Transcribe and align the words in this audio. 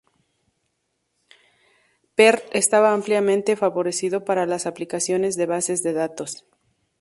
Perl 2.15 2.41
está 2.53 2.91
ampliamente 2.91 3.55
favorecido 3.55 4.25
para 4.25 4.47
las 4.47 4.65
aplicaciones 4.65 5.35
de 5.35 5.45
bases 5.45 5.83
de 5.83 5.93
datos. 5.93 6.43